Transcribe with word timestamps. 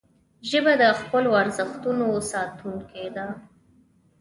ژبه 0.49 0.73
د 0.81 0.83
خپلو 0.99 1.29
ارزښتونو 1.41 2.05
ساتونکې 2.31 3.05
ده 3.15 3.27